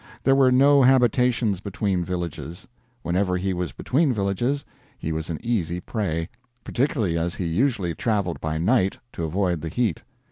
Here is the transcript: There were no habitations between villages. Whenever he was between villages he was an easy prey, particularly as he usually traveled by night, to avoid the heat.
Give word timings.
There 0.23 0.33
were 0.33 0.49
no 0.51 0.81
habitations 0.81 1.59
between 1.61 2.03
villages. 2.03 2.67
Whenever 3.03 3.37
he 3.37 3.53
was 3.53 3.71
between 3.71 4.11
villages 4.15 4.65
he 4.97 5.11
was 5.11 5.29
an 5.29 5.37
easy 5.43 5.79
prey, 5.79 6.27
particularly 6.63 7.19
as 7.19 7.35
he 7.35 7.45
usually 7.45 7.93
traveled 7.93 8.41
by 8.41 8.57
night, 8.57 8.97
to 9.13 9.25
avoid 9.25 9.61
the 9.61 9.69
heat. 9.69 10.01